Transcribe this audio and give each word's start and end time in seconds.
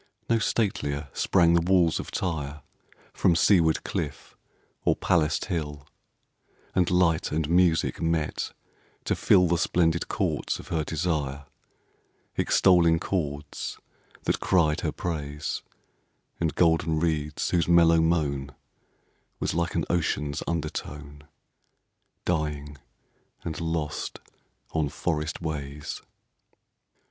No 0.27 0.39
statelier 0.39 1.09
sprang 1.13 1.53
the 1.53 1.61
walls 1.61 1.99
of 1.99 2.09
Tyre 2.09 2.63
From 3.13 3.35
seaward 3.35 3.83
cliff 3.83 4.35
or 4.83 4.95
palaced 4.95 5.45
hill; 5.45 5.87
And 6.73 6.89
light 6.89 7.31
and 7.31 7.47
music 7.47 8.01
met 8.01 8.51
to 9.03 9.15
fill 9.15 9.47
The 9.47 9.59
splendid 9.59 10.07
courts 10.07 10.57
of 10.57 10.69
her 10.69 10.83
desire— 10.83 11.45
(Extolling 12.35 12.97
chords 12.99 13.77
that 14.23 14.39
cried 14.39 14.81
her 14.81 14.91
praise, 14.91 15.61
And 16.39 16.55
golden 16.55 16.99
reeds 16.99 17.51
whose 17.51 17.67
mellow 17.67 18.01
moan 18.01 18.55
Was 19.39 19.53
like 19.53 19.75
an 19.75 19.85
ocean's 19.87 20.41
undertone 20.47 21.25
Dying 22.25 22.79
and 23.43 23.61
lost 23.61 24.17
on 24.71 24.89
forest 24.89 25.41
ways.) 25.43 26.01